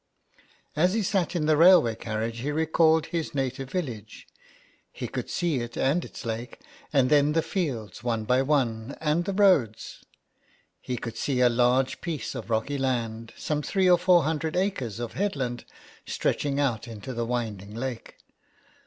[0.75, 4.25] As he sat in the railway carriage he recalled his native village—
[4.91, 6.59] he could see it and its lake,
[6.91, 10.03] and then the fields one by one, and the roads.
[10.81, 14.99] He could see a large piece of rocky land— some three or four hundred acres
[14.99, 15.65] of headland
[16.07, 18.15] stretching out into the winding lake.